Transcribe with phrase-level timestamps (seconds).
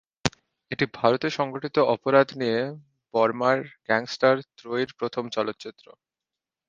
[0.71, 2.59] এটি ভারতে সংগঠিত অপরাধ নিয়ে
[3.13, 5.85] বর্মার গ্যাংস্টার ত্রয়ীর প্রথম চলচ্চিত্র।